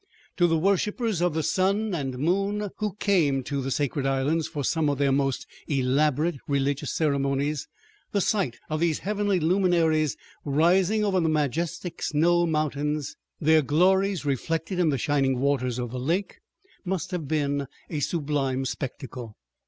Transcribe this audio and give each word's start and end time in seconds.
To 0.37 0.47
the 0.47 0.57
worshipers 0.57 1.21
of 1.21 1.35
the 1.35 1.43
sun 1.43 1.93
and 1.93 2.17
moon, 2.17 2.71
who 2.77 2.95
came 2.95 3.43
to 3.43 3.61
the 3.61 3.69
sacred 3.69 4.07
islands 4.07 4.47
for 4.47 4.63
some 4.63 4.89
of 4.89 4.97
their 4.97 5.11
most 5.11 5.45
elaborate 5.67 6.37
religious 6.47 6.91
ceremonies, 6.91 7.67
the 8.11 8.19
sight 8.19 8.57
of 8.67 8.79
those 8.79 8.97
heavenly 8.97 9.39
luminaries, 9.39 10.17
rising 10.43 11.05
over 11.05 11.19
the 11.19 11.29
majestic 11.29 12.01
snow 12.01 12.47
mountains, 12.47 13.15
their 13.39 13.61
glories 13.61 14.25
reflected 14.25 14.79
in 14.79 14.89
the 14.89 14.97
shining 14.97 15.37
waters 15.39 15.77
of 15.77 15.91
the 15.91 15.99
lake, 15.99 16.39
must 16.83 17.11
have 17.11 17.27
been 17.27 17.67
a 17.87 17.99
sublime 17.99 18.65
spectacle. 18.65 19.35